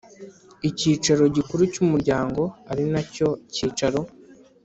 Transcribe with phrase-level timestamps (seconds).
[0.69, 3.99] Icyicaro gikuru cy umuryango ari nacyo cyicaro